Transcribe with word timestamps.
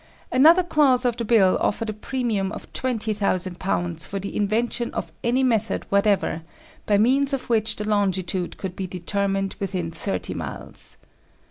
Another 0.31 0.63
clause 0.63 1.05
of 1.05 1.15
the 1.17 1.23
bill 1.23 1.59
offered 1.61 1.91
a 1.91 1.93
premium 1.93 2.51
of 2.53 2.73
twenty 2.73 3.13
thousand 3.13 3.59
pounds 3.59 4.03
for 4.03 4.17
the 4.19 4.35
invention 4.35 4.89
of 4.95 5.11
any 5.23 5.43
method 5.43 5.85
whatever, 5.91 6.41
by 6.87 6.97
means 6.97 7.33
of 7.33 7.51
which 7.51 7.75
the 7.75 7.87
longitude 7.87 8.57
could 8.57 8.75
be 8.75 8.87
determined 8.87 9.53
within 9.59 9.91
thirty 9.91 10.33
miles. 10.33 10.97